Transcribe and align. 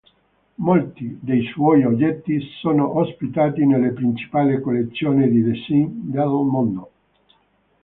Molti 0.55 1.15
dei 1.21 1.45
suoi 1.53 1.83
oggetti 1.83 2.39
sono 2.59 2.97
ospitati 2.97 3.67
nelle 3.67 3.91
principali 3.91 4.59
collezioni 4.59 5.29
di 5.29 5.43
design 5.43 5.89
del 6.09 6.25
mondo. 6.25 6.91